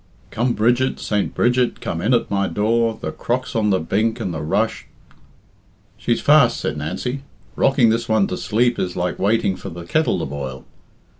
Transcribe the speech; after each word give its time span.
V. 0.03 0.07
"Come, 0.31 0.53
Bridget, 0.53 0.99
Saint 0.99 1.35
Bridget, 1.35 1.79
come 1.79 2.01
in 2.01 2.11
at 2.11 2.31
my 2.31 2.47
door, 2.47 2.97
The 2.99 3.11
crock's 3.11 3.55
on 3.55 3.69
the 3.69 3.79
bink 3.79 4.19
and 4.19 4.33
the 4.33 4.41
rush" 4.41 4.87
"She's 5.99 6.19
fast," 6.19 6.57
said 6.59 6.75
Nancy. 6.75 7.21
"Rocking 7.55 7.89
this 7.91 8.09
one 8.09 8.25
to 8.25 8.35
sleep 8.35 8.79
is 8.79 8.95
like 8.95 9.19
waiting 9.19 9.55
for 9.55 9.69
the 9.69 9.83
kettle 9.85 10.17
to 10.17 10.25
boil. 10.25 10.65